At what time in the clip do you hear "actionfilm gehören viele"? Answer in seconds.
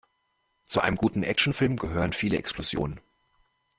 1.21-2.35